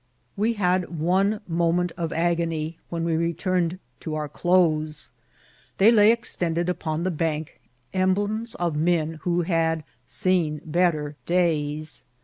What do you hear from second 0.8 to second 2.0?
one moment